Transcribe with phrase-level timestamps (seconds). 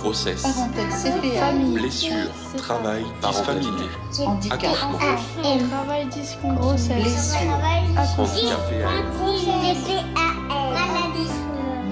[0.00, 3.68] grossesse, Parentèle CPA, blessure, travail, parentalité,
[4.26, 4.98] handicap, accouchement,
[5.68, 6.06] Travail
[6.56, 7.34] grossesse.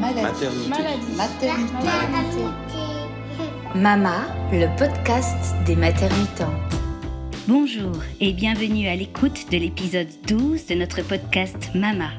[0.04, 0.68] maternité,
[1.16, 2.44] maternité.
[3.74, 4.22] Mama,
[4.52, 6.52] le podcast des maternitants.
[7.46, 12.10] Bonjour et bienvenue à l'écoute de l'épisode 12 de notre podcast Mama.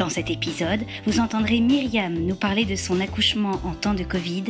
[0.00, 4.44] Dans cet épisode, vous entendrez Myriam nous parler de son accouchement en temps de Covid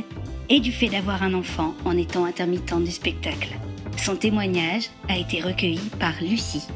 [0.48, 3.56] et du fait d'avoir un enfant en étant intermittent du spectacle.
[3.98, 6.68] Son témoignage a été recueilli par Lucie.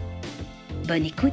[0.88, 1.32] Bonne écoute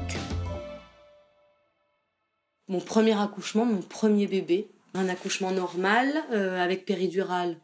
[2.67, 4.69] mon premier accouchement, mon premier bébé.
[4.93, 7.57] Un accouchement normal, euh, avec péridurale,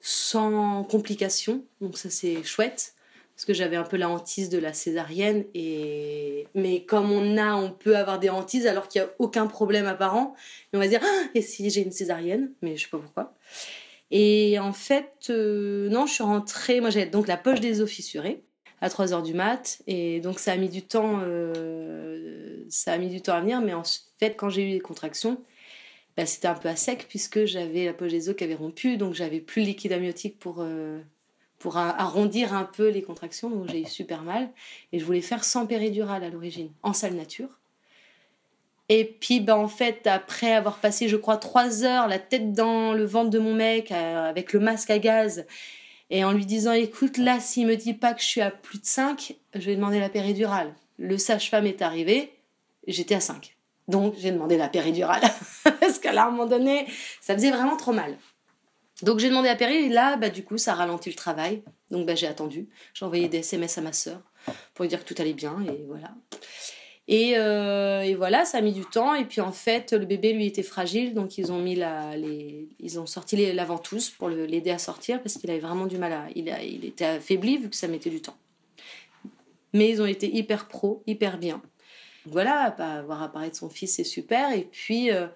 [0.00, 1.62] sans complications.
[1.82, 2.94] Donc ça c'est chouette,
[3.40, 5.46] parce que j'avais un peu la hantise de la césarienne.
[5.54, 6.46] Et...
[6.54, 9.86] Mais comme on a, on peut avoir des hantises alors qu'il n'y a aucun problème
[9.86, 10.34] apparent.
[10.70, 12.98] Et on va se dire, ah, et si j'ai une césarienne Mais je sais pas
[12.98, 13.34] pourquoi.
[14.10, 17.88] Et en fait, euh, non, je suis rentrée, moi j'avais donc la poche des os
[17.88, 18.42] fissurée
[18.82, 19.80] à 3 heures du mat.
[19.86, 23.62] Et donc ça a mis du temps, euh, ça a mis du temps à venir.
[23.62, 23.84] Mais en
[24.18, 25.42] fait, quand j'ai eu les contractions,
[26.14, 28.98] bah, c'était un peu à sec puisque j'avais la poche des os qui avait rompu.
[28.98, 31.00] Donc j'avais plus le liquide amniotique pour, euh,
[31.60, 33.48] pour arrondir un peu les contractions.
[33.48, 34.50] Donc j'ai eu super mal.
[34.92, 37.60] Et je voulais faire sans péridurale à l'origine, en salle nature.
[38.88, 42.92] Et puis, bah, en fait, après avoir passé, je crois, trois heures, la tête dans
[42.92, 45.46] le ventre de mon mec, euh, avec le masque à gaz,
[46.10, 48.80] et en lui disant écoute là s'il me dit pas que je suis à plus
[48.80, 52.32] de 5 je vais demander la péridurale le sage-femme est arrivé
[52.86, 53.56] j'étais à 5
[53.88, 55.22] donc j'ai demandé la péridurale
[55.80, 56.86] parce qu'à un moment donné
[57.20, 58.16] ça faisait vraiment trop mal
[59.02, 62.06] donc j'ai demandé la péri et là bah du coup ça ralentit le travail donc
[62.06, 64.20] bah j'ai attendu j'ai envoyé des SMS à ma sœur
[64.74, 66.14] pour lui dire que tout allait bien et voilà
[67.12, 69.16] et, euh, et voilà, ça a mis du temps.
[69.16, 73.00] Et puis en fait, le bébé lui était fragile, donc ils ont mis les, ils
[73.00, 76.26] ont sorti les, la pour l'aider à sortir parce qu'il avait vraiment du mal à,
[76.36, 78.36] il, a, était affaibli vu que ça mettait du temps.
[79.72, 81.60] Mais ils ont été hyper pro, hyper bien.
[82.26, 84.52] Voilà, bah, avoir apparaître son fils, c'est super.
[84.52, 85.26] Et puis, euh,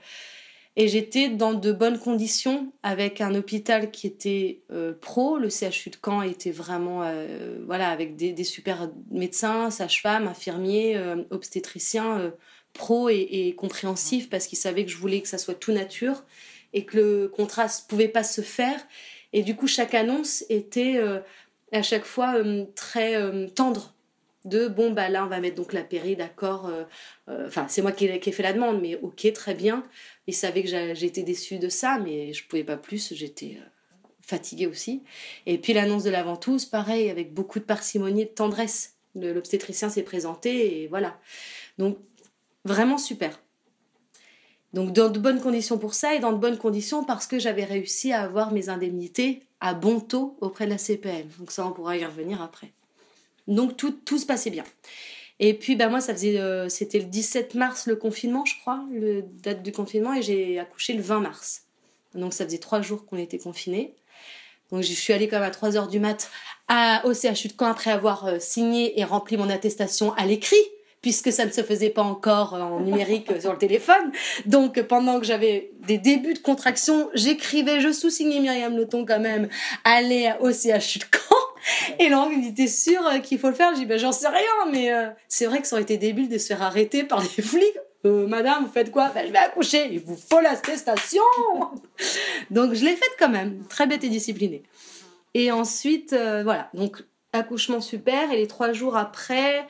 [0.76, 5.38] et j'étais dans de bonnes conditions avec un hôpital qui était euh, pro.
[5.38, 10.96] Le CHU de Caen était vraiment, euh, voilà, avec des, des super médecins, sages-femmes, infirmiers,
[10.96, 12.32] euh, obstétriciens,
[12.72, 16.24] pro et, compréhensifs parce qu'ils savaient que je voulais que ça soit tout nature
[16.72, 18.84] et que le contraste pouvait pas se faire.
[19.32, 21.00] Et du coup, chaque annonce était
[21.70, 22.34] à chaque fois
[22.74, 23.16] très
[23.54, 23.93] tendre.
[24.44, 26.66] De bon, bah là, on va mettre donc la péri, d'accord.
[26.66, 26.84] euh,
[27.28, 29.84] euh, Enfin, c'est moi qui ai, fait la demande, mais ok, très bien.
[30.26, 33.64] Ils savaient que j'étais déçue de ça, mais je pouvais pas plus, j'étais euh,
[34.20, 35.02] fatiguée aussi.
[35.46, 38.96] Et puis l'annonce de la ventouse, pareil, avec beaucoup de parcimonie et de tendresse.
[39.14, 41.18] L'obstétricien s'est présenté et voilà.
[41.78, 41.98] Donc,
[42.64, 43.40] vraiment super.
[44.74, 47.64] Donc, dans de bonnes conditions pour ça et dans de bonnes conditions parce que j'avais
[47.64, 51.28] réussi à avoir mes indemnités à bon taux auprès de la CPM.
[51.38, 52.72] Donc, ça, on pourra y revenir après.
[53.46, 54.64] Donc, tout, tout se passait bien.
[55.40, 58.84] Et puis, bah, moi, ça faisait, euh, c'était le 17 mars le confinement, je crois,
[58.92, 61.62] le date du confinement, et j'ai accouché le 20 mars.
[62.14, 63.94] Donc, ça faisait trois jours qu'on était confinés.
[64.70, 66.30] Donc, je suis allée quand même à 3 heures du mat
[66.68, 67.16] à, au de
[67.58, 70.56] Caen après avoir euh, signé et rempli mon attestation à l'écrit,
[71.02, 74.12] puisque ça ne se faisait pas encore en numérique euh, sur le téléphone.
[74.46, 79.48] Donc, pendant que j'avais des débuts de contraction, j'écrivais, je sous-signais Myriam Leton quand même,
[79.82, 81.23] aller au CHU de Caen.
[81.98, 83.72] Et Laurent me dit, t'es sûr euh, qu'il faut le faire?
[83.74, 86.28] Je dis, ben j'en sais rien, mais euh, c'est vrai que ça aurait été débile
[86.28, 87.78] de se faire arrêter par des flics.
[88.06, 89.10] Euh, madame, vous faites quoi?
[89.14, 91.22] Ben, Je vais accoucher, il vous faut l'attestation.
[92.50, 94.62] Donc je l'ai faite quand même, très bête et disciplinée.
[95.32, 97.02] Et ensuite, voilà, donc
[97.32, 99.66] accouchement super, et les trois jours après,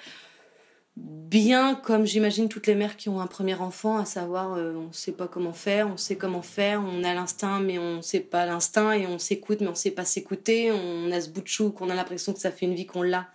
[0.97, 4.88] bien comme j'imagine toutes les mères qui ont un premier enfant, à savoir euh, on
[4.88, 8.03] ne sait pas comment faire, on sait comment faire, on a l'instinct mais on ne
[8.03, 11.31] sait pas l'instinct et on s'écoute mais on ne sait pas s'écouter, on a ce
[11.31, 13.27] bout de chou qu'on a l'impression que ça fait une vie qu'on l'a,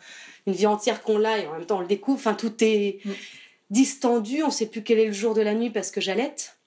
[0.47, 2.99] une vie entière qu'on l'a et en même temps on le découvre, enfin tout est
[3.03, 3.11] Mm.
[3.69, 6.57] distendu, on ne sait plus quel est le jour de la nuit parce que j'allaite.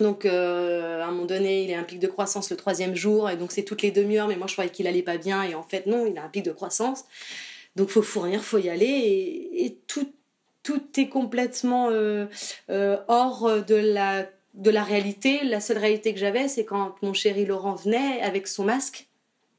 [0.00, 3.28] Donc euh, à un moment donné, il a un pic de croissance le troisième jour
[3.28, 5.54] et donc c'est toutes les demi-heures mais moi je croyais qu'il allait pas bien et
[5.54, 7.04] en fait non, il a un pic de croissance.
[7.76, 10.10] Donc faut fournir, faut y aller et, et tout
[10.62, 12.26] tout est complètement euh,
[12.70, 15.44] euh, hors de la, de la réalité.
[15.44, 19.06] La seule réalité que j'avais, c'est quand mon chéri Laurent venait avec son masque,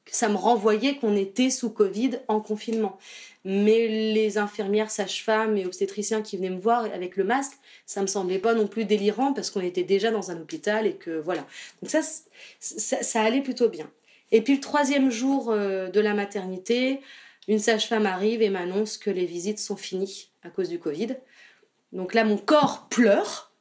[0.06, 2.98] que ça me renvoyait qu'on était sous Covid en confinement.
[3.46, 7.54] Mais les infirmières, sages-femmes et obstétriciens qui venaient me voir avec le masque,
[7.86, 10.94] ça me semblait pas non plus délirant parce qu'on était déjà dans un hôpital et
[10.94, 11.46] que voilà.
[11.82, 12.00] Donc ça,
[12.60, 13.90] ça allait plutôt bien.
[14.32, 17.02] Et puis le troisième jour euh, de la maternité,
[17.48, 21.18] une sage-femme arrive et m'annonce que les visites sont finies à cause du Covid.
[21.92, 23.54] Donc là, mon corps pleure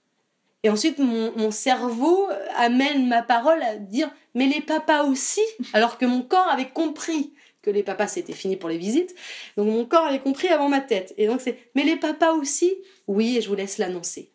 [0.63, 5.43] Et ensuite, mon, cerveau amène ma parole à dire mais les papas aussi,
[5.73, 9.15] alors que mon corps avait compris que les papas c'était fini pour les visites.
[9.57, 11.15] Donc mon corps avait compris avant ma tête.
[11.17, 12.75] Et donc c'est mais les papas aussi?
[13.07, 14.31] Oui, et je vous laisse l'annoncer.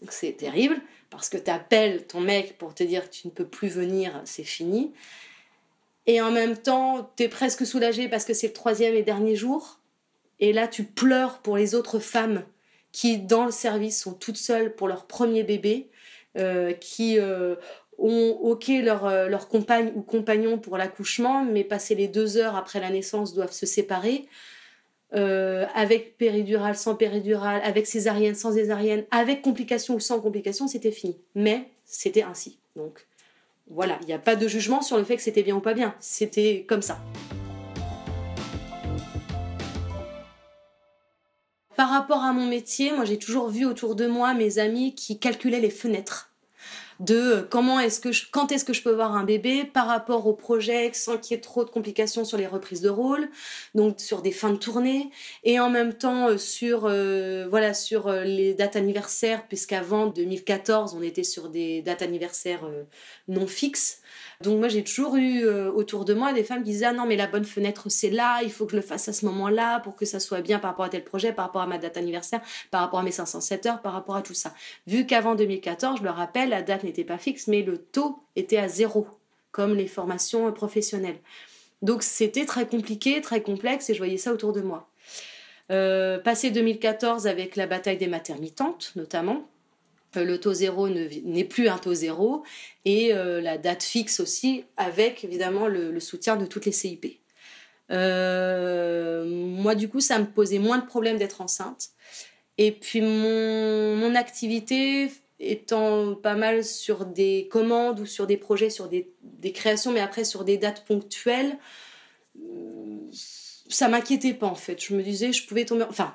[0.00, 0.80] Donc c'est terrible
[1.10, 4.44] parce que tu appelles ton mec pour te dire tu ne peux plus venir, c'est
[4.44, 4.92] fini.
[6.08, 9.36] Et en même temps, tu es presque soulagé parce que c'est le troisième et dernier
[9.36, 9.78] jour.
[10.40, 12.44] Et là, tu pleures pour les autres femmes
[12.92, 15.90] qui, dans le service, sont toutes seules pour leur premier bébé,
[16.38, 17.56] euh, qui euh,
[17.98, 22.56] ont OK leur, euh, leur compagne ou compagnon pour l'accouchement, mais passé les deux heures
[22.56, 24.26] après la naissance, doivent se séparer.
[25.12, 31.18] avec péridurale, sans péridurale, avec césarienne, sans césarienne, avec complications ou sans complications, c'était fini.
[31.34, 32.58] Mais c'était ainsi.
[32.76, 33.07] Donc
[33.70, 35.74] voilà, il n'y a pas de jugement sur le fait que c'était bien ou pas
[35.74, 35.94] bien.
[36.00, 36.98] C'était comme ça.
[41.76, 45.20] Par rapport à mon métier, moi j'ai toujours vu autour de moi mes amis qui
[45.20, 46.27] calculaient les fenêtres
[47.00, 50.26] de euh, comment est-ce que quand est-ce que je peux voir un bébé par rapport
[50.26, 53.28] au projet sans qu'il y ait trop de complications sur les reprises de rôle,
[53.74, 55.10] donc sur des fins de tournée
[55.44, 61.02] et en même temps euh, sur euh, voilà sur les dates anniversaires puisqu'avant 2014 on
[61.02, 62.68] était sur des dates anniversaires
[63.28, 64.00] non fixes.
[64.44, 67.06] Donc moi j'ai toujours eu euh, autour de moi des femmes qui disaient ah non
[67.06, 69.80] mais la bonne fenêtre c'est là, il faut que je le fasse à ce moment-là
[69.80, 71.96] pour que ça soit bien par rapport à tel projet, par rapport à ma date
[71.96, 72.40] anniversaire,
[72.70, 74.54] par rapport à mes 507 heures, par rapport à tout ça.
[74.86, 78.58] Vu qu'avant 2014, je le rappelle, la date n'était pas fixe mais le taux était
[78.58, 79.08] à zéro
[79.50, 81.18] comme les formations professionnelles.
[81.82, 84.88] Donc c'était très compliqué, très complexe et je voyais ça autour de moi.
[85.72, 89.57] Euh, passé 2014 avec la bataille des maternitantes notamment, euh,
[90.14, 92.42] le taux zéro n'est plus un taux zéro
[92.84, 97.20] et euh, la date fixe aussi avec évidemment le, soutien de toutes les CIP.
[97.90, 101.88] Euh, moi du coup ça me posait moins de problèmes d'être enceinte
[102.58, 108.88] et puis mon, activité étant pas mal sur des commandes ou sur des projets, sur
[108.88, 111.56] des, des créations mais après sur des dates ponctuelles,
[113.68, 114.82] ça m'inquiétait pas en fait.
[114.82, 116.14] Je me disais je pouvais tomber, enfin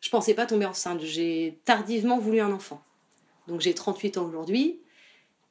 [0.00, 2.82] je pensais pas tomber enceinte, j'ai tardivement voulu un enfant.
[3.48, 4.78] Donc j'ai 38 ans aujourd'hui.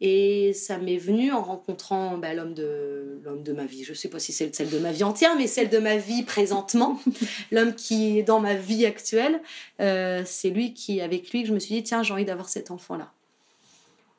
[0.06, 3.86] Et ça m'est venu en rencontrant bah, l'homme de l'homme de ma vie.
[3.86, 5.96] Je ne sais pas si c'est celle de ma vie entière, mais celle de ma
[5.96, 7.00] vie présentement.
[7.52, 9.42] l'homme qui est dans ma vie actuelle,
[9.80, 12.50] euh, c'est lui qui, avec lui, que je me suis dit tiens, j'ai envie d'avoir
[12.50, 13.14] cet enfant-là.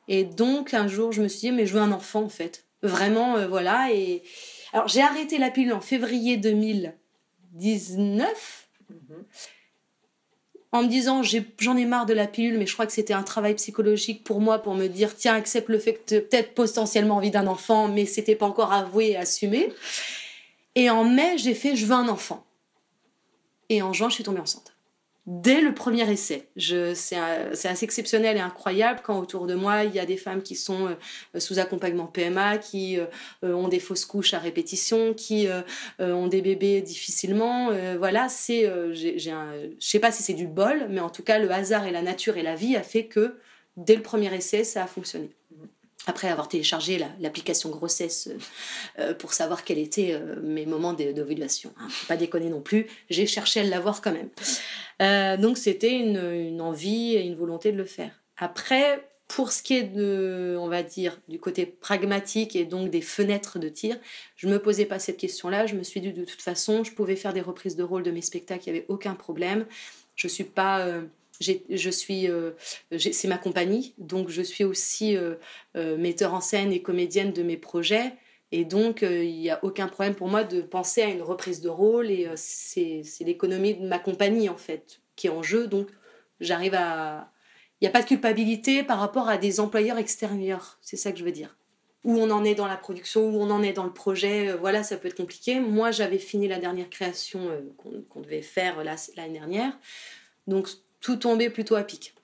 [0.07, 2.65] Et donc un jour, je me suis dit mais je veux un enfant en fait,
[2.81, 3.93] vraiment, euh, voilà.
[3.93, 4.23] Et
[4.73, 8.69] alors j'ai arrêté la pilule en février 2019
[10.75, 13.23] en me disant j'en ai, marre de la pilule, mais je crois que c'était un
[13.23, 17.17] travail psychologique pour moi pour me dire tiens, accepte le fait que tu peut-être potentiellement
[17.17, 19.71] envie d'un enfant, mais c'était pas encore avoué et assumé.
[20.75, 22.45] Et en mai, j'ai fait je veux un enfant.
[23.69, 24.74] Et en juin, je suis tombée enceinte
[25.25, 26.47] dès le premier essai.
[26.57, 30.55] C'est assez exceptionnel et incroyable quand autour de moi, il y a des femmes qui
[30.55, 35.61] sont euh, sous accompagnement PMA, qui euh, ont des fausses couches à répétition, qui euh,
[35.99, 37.71] ont des bébés difficilement.
[37.97, 38.63] voilà, c'est,
[38.93, 42.01] je sais pas si c'est du bol, mais en tout cas, le hasard et la
[42.01, 43.37] nature et la vie a fait que
[43.77, 45.29] dès le premier essai, ça a fonctionné
[46.07, 48.29] après avoir téléchargé l'application grossesse
[48.99, 51.73] euh, pour savoir quels étaient euh, mes moments d'ovulation.
[51.79, 51.87] Hein.
[52.07, 54.29] Pas déconner non plus, j'ai cherché à l'avoir quand même.
[55.01, 58.11] Euh, donc c'était une, envie et une volonté de le faire.
[58.37, 63.01] Après, pour ce qui est de, on va dire, du côté pragmatique et donc des
[63.01, 63.97] fenêtres de tir,
[64.35, 65.65] je me posais pas cette question-là.
[65.65, 68.11] Je me suis dit de toute façon, je pouvais faire des reprises de rôle de
[68.11, 69.65] mes spectacles, il n'y avait aucun problème.
[70.15, 70.87] Je suis pas
[71.39, 72.51] je suis, euh,
[72.97, 75.35] c'est ma compagnie, donc je suis aussi euh,
[75.75, 78.13] euh, metteur en scène et comédienne de mes projets.
[78.51, 81.67] Et donc, il n'y a aucun problème pour moi de penser à une reprise de
[81.67, 82.09] rôle.
[82.09, 85.67] Et c'est l'économie de ma compagnie, en fait, qui est en jeu.
[85.67, 85.87] Donc,
[86.39, 87.31] j'arrive à...
[87.81, 90.77] Il n'y a pas de culpabilité par rapport à des employeurs extérieurs.
[90.79, 91.57] C'est ça que je veux dire.
[92.05, 94.53] Où on en est dans la production, où on en est dans le projet.
[94.53, 95.59] voilà, ça peut être compliqué.
[95.59, 97.49] Moi, j'avais fini la dernière création
[98.07, 99.77] qu'on devait faire l'année dernière.
[100.47, 100.69] Donc,
[101.05, 102.15] tout tombait plutôt à pic.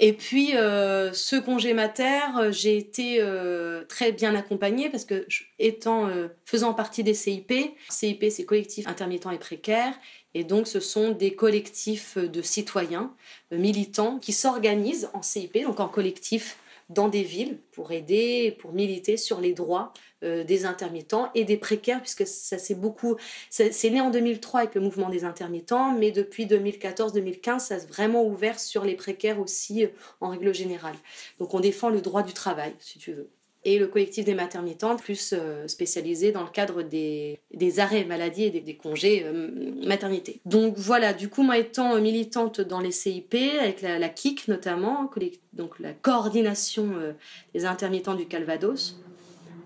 [0.00, 5.24] Et puis, euh, ce congé mater, euh, j'ai été euh, très bien accompagnée parce que,
[5.60, 6.10] étant,
[6.44, 7.52] faisant partie des CIP,
[7.88, 9.94] CIP c'est collectif intermittent et précaire,
[10.34, 13.14] et donc ce sont des collectifs de citoyens
[13.52, 16.56] militants qui s'organisent en CIP, donc en collectif
[16.90, 19.92] dans des villes pour aider, pour militer sur les droits
[20.22, 23.16] euh, des intermittents et des précaires, puisque ça c'est beaucoup.
[23.48, 28.26] C'est né en 2003 avec le mouvement des intermittents, mais depuis 2014-2015, ça s'est vraiment
[28.26, 29.88] ouvert sur les précaires aussi euh,
[30.20, 30.96] en règle générale.
[31.38, 33.30] Donc on défend le droit du travail, si tu veux.
[33.64, 38.44] Et le collectif des maternitantes, plus euh, spécialisé dans le cadre des, des arrêts maladie
[38.44, 39.50] et des, congés euh,
[39.86, 40.40] maternité.
[40.46, 45.10] Donc voilà, du coup, moi étant militante dans les CIP, avec la, KIC notamment,
[45.52, 47.12] donc la coordination euh,
[47.54, 48.96] des intermittents du Calvados,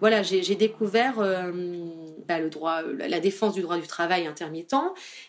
[0.00, 1.16] voilà, j'ai découvert
[2.28, 4.74] bah, le droit, la défense du droit du travail intermittent,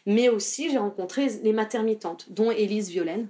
[0.05, 3.29] mais aussi j'ai rencontré les maternitantes, dont Élise Violaine,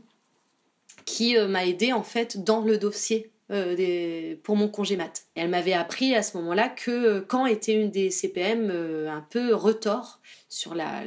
[1.03, 5.25] qui m'a aidée en fait dans le dossier euh, pour mon congé mat.
[5.35, 9.21] Elle m'avait appris à ce moment-là que euh, quand était une des CPM euh, un
[9.21, 11.03] peu retort sur la,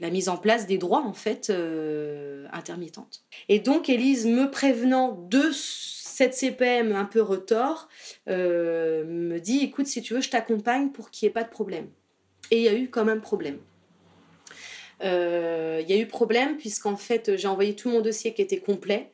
[0.00, 1.52] mise en place des droits en fait
[2.52, 3.24] intermittentes.
[3.48, 7.88] Et donc Élise me prévenant de cette CPM un peu retort
[8.28, 11.88] me dit écoute si tu veux je t'accompagne pour qu'il n'y ait pas de problème.
[12.52, 13.58] Et il y a eu quand même problème.
[15.02, 19.10] Il y a eu problème puisqu'en fait j'ai envoyé tout mon dossier qui était complet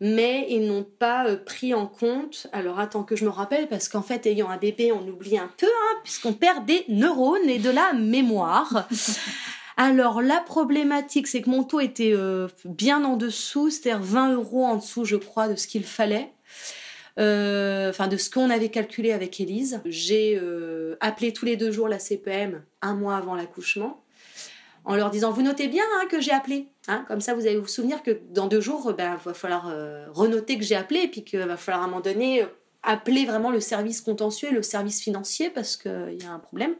[0.00, 2.46] mais ils n'ont pas euh, pris en compte.
[2.52, 5.50] Alors attends que je me rappelle, parce qu'en fait, ayant un bébé, on oublie un
[5.56, 8.88] peu, hein, puisqu'on perd des neurones et de la mémoire.
[9.78, 14.64] Alors la problématique, c'est que mon taux était euh, bien en dessous, c'est-à-dire 20 euros
[14.64, 16.32] en dessous, je crois, de ce qu'il fallait.
[17.18, 19.80] Euh, enfin de ce qu'on avait calculé avec Élise.
[19.86, 20.38] J'ai
[21.00, 24.02] appelé tous les deux jours la CPM un mois avant l'accouchement
[24.86, 26.68] en leur disant vous notez bien hein, que j'ai appelé.
[26.88, 29.68] Hein, comme ça, vous allez vous souvenir que dans deux jours, il ben, va falloir
[29.68, 32.46] euh, renoter que j'ai appelé et puis qu'il va falloir à un moment donné euh,
[32.82, 36.74] appeler vraiment le service contentieux et le service financier parce qu'il y a un problème.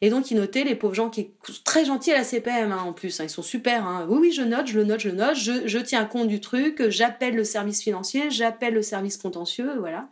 [0.00, 2.82] Et donc, ils notaient les pauvres gens qui sont très gentils à la CPM hein,
[2.84, 3.20] en plus.
[3.22, 4.04] ils sont super.
[4.08, 5.36] Oui, oui, je note, je le note, je le note.
[5.36, 6.90] Je tiens compte du truc.
[6.90, 9.70] J'appelle le service financier, j'appelle le service contentieux.
[9.78, 10.08] Voilà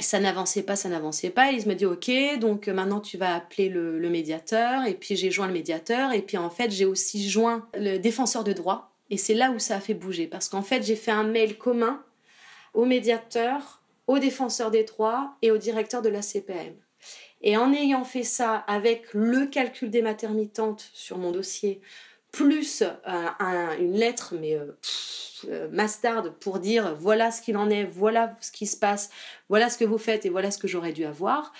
[0.00, 1.52] ça n'avançait pas, ça n'avançait pas.
[1.52, 4.86] Il me dit ok, donc euh, maintenant tu vas appeler le, médiateur.
[4.86, 6.12] Et puis j'ai joint le médiateur.
[6.12, 8.92] Et puis en fait j'ai aussi joint le défenseur de droit.
[9.10, 10.26] Et c'est là où ça a fait bouger.
[10.26, 12.02] Parce qu'en fait j'ai fait un mail commun
[12.74, 16.74] au médiateur, au défenseur des droits et au directeur de la CPM.
[17.42, 21.80] Et en ayant fait ça avec le calcul des maternitantes sur mon dossier,
[22.32, 24.72] plus euh, une lettre, mais euh,
[25.48, 29.10] euh pour dire voilà ce qu'il en est, voilà ce qui se passe,
[29.48, 31.52] voilà ce que vous faites et voilà ce que j'aurais dû avoir.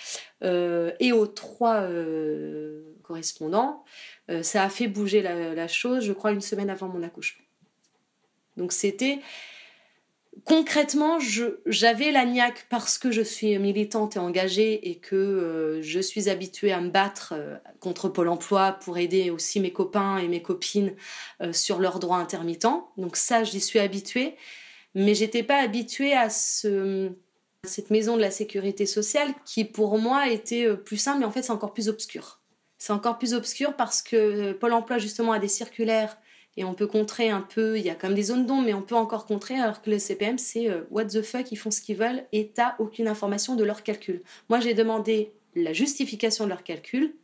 [0.43, 1.87] Et aux trois
[3.03, 3.85] correspondants,
[4.43, 7.45] ça a fait bouger la, chose, je crois, une semaine avant mon accouchement.
[8.57, 9.21] Donc c'était
[10.45, 11.19] concrètement,
[11.67, 16.29] j'avais la niaque parce que je suis militante et engagée et que euh, je suis
[16.29, 20.43] habituée à me battre euh, contre Pôle Emploi pour aider aussi mes copains et mes
[20.43, 20.95] copines
[21.41, 22.93] euh, sur leurs droits intermittents.
[22.97, 24.37] Donc ça, j'y suis habituée.
[24.95, 30.77] Mais j'étais pas habituée à cette maison de la sécurité sociale qui pour moi était
[30.77, 32.43] plus simple, mais en fait c'est encore plus obscur.
[32.77, 36.19] C'est encore plus obscur parce que Pôle Emploi justement a des circulaires
[36.57, 38.83] et on peut contrer un peu, il y a comme des zones d'ombre, mais on
[38.83, 41.81] peut encore contrer, alors que le CPM, c'est euh, what the fuck, ils font ce
[41.81, 44.23] qu'ils veulent et t'as aucune information de leur calcul.
[44.49, 47.15] Moi, j'ai demandé la justification de leur calcul,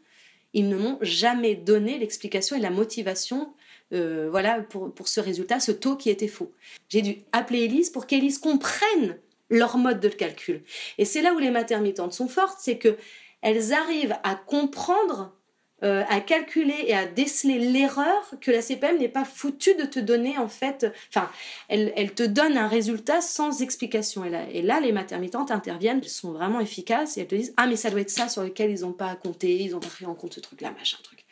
[0.55, 3.53] ils ne m'ont jamais donné l'explication et la motivation
[3.93, 6.53] euh, voilà, pour, pour ce résultat, ce taux qui était faux.
[6.89, 9.19] J'ai dû appeler Elise pour qu'Elise comprenne
[9.51, 10.63] leur mode de calcul.
[10.99, 12.97] Et c'est là où les maternitantes sont fortes, c'est que
[13.41, 15.33] elles arrivent à comprendre
[15.85, 20.01] euh, à calculer et à déceler l'erreur que la CPM n'est pas foutue de te
[20.01, 20.87] donner en fait.
[21.09, 21.31] Enfin,
[21.69, 24.25] elle, elle, te donne un résultat sans explication.
[24.25, 27.77] Et là, les maternitantes interviennent, elles sont vraiment efficaces et elles te disent Ah, mais
[27.77, 30.17] ça doit être ça sur lequel ils n'ont pas compté, ils n'ont pas pris en
[30.17, 31.25] compte ce truc-là, machin truc.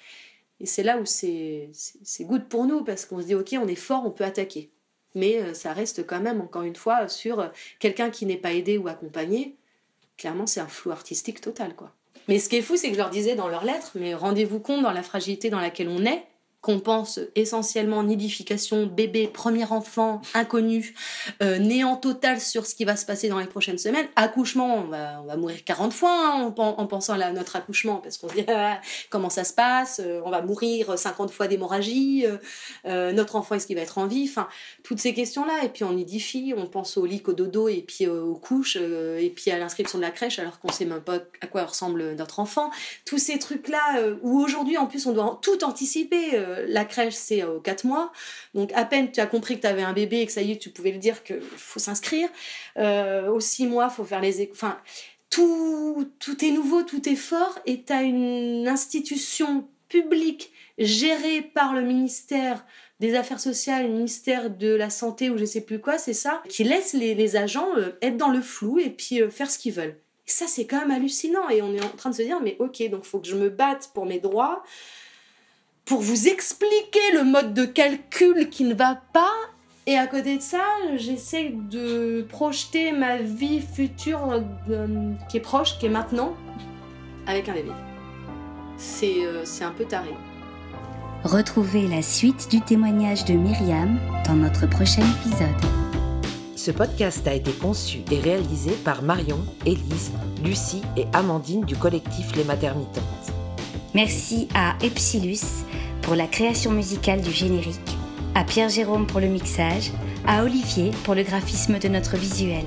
[0.61, 1.73] Et c'est là où c'est
[2.21, 4.71] good pour nous parce qu'on se dit Ok, on est fort, on peut attaquer.
[5.17, 7.51] Mais euh, ça reste quand même, encore une fois, sur
[7.81, 9.57] quelqu'un qui n'est pas aidé ou accompagné.
[10.17, 11.93] Clairement, c'est un flou artistique total, quoi.
[12.29, 14.59] Mais ce qui est fou, c'est que je leur disais dans leurs lettres, mais rendez-vous
[14.59, 16.25] compte dans la fragilité dans laquelle on est,
[16.61, 20.95] qu'on pense essentiellement nidification, bébé, premier enfant, inconnu,
[21.41, 24.07] euh, néant total sur ce qui va se passer dans les prochaines semaines.
[24.17, 28.19] Accouchement, on va, on va mourir 40 fois hein, en, pensant à notre accouchement, parce
[28.19, 32.27] qu'on se dit ah, comment ça se passe, euh, on va mourir 50 fois d'hémorragie,
[32.85, 34.29] euh, notre enfant est-ce qu'il va être en vie,
[34.83, 35.65] toutes ces questions-là.
[35.65, 39.33] Et puis on nidifie, on pense au lit, au dodo, et puis aux couches, et
[39.35, 42.41] puis à l'inscription de la crèche, alors qu'on sait même pas à quoi ressemble notre
[42.41, 42.71] enfant.
[43.05, 46.37] Tous ces trucs-là, où aujourd'hui en plus on doit tout anticiper
[46.67, 48.13] la crèche, c'est aux 4 mois.
[48.55, 50.53] Donc, à peine tu as compris que tu avais un bébé et que ça y
[50.53, 52.29] est, tu pouvais le dire qu'il faut s'inscrire.
[52.79, 54.49] Euh, aux 6 mois, il faut faire les.
[54.53, 54.79] Enfin,
[55.31, 57.59] tout, tout est nouveau, tout est fort.
[57.67, 62.65] Et tu as une institution publique gérée par le ministère
[63.01, 66.43] des Affaires sociales, le ministère de la Santé ou je sais plus quoi, c'est ça,
[66.49, 69.75] qui laisse les, agents euh, être dans le flou et puis euh, faire ce qu'ils
[69.75, 69.99] veulent.
[70.25, 71.49] Ça, c'est quand même hallucinant.
[71.51, 73.49] Et on est en train de se dire, mais ok, donc faut que je me
[73.49, 74.65] batte pour mes droits
[75.87, 79.33] pour vous expliquer le mode de calcul qui ne va pas
[79.87, 80.65] Et à côté de ça,
[80.97, 86.35] j'essaie de projeter ma vie future euh, qui est proche, qui est maintenant,
[87.27, 87.71] avec un bébé.
[88.77, 90.11] C'est euh, c'est un peu taré.
[91.23, 95.49] Retrouvez la suite du témoignage de Myriam dans notre prochain épisode.
[96.57, 100.11] Ce podcast a été conçu et réalisé par Marion, Élise,
[100.45, 103.33] Lucie et Amandine du collectif Les Maternitantes.
[103.95, 105.65] Merci à Epsilus
[106.07, 107.99] pour la création musicale du générique,
[108.37, 109.91] à Pierre-Jérôme pour le mixage,
[110.25, 112.65] à Olivier pour le graphisme de notre visuel.